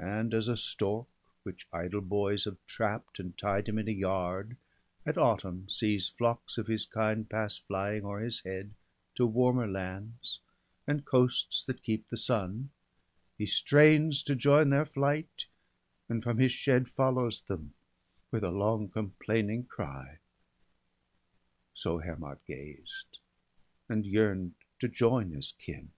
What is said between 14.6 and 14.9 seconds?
their